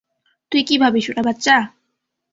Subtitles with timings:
[0.51, 1.55] তুই কি ভাবিস, ওরা বাচ্চা?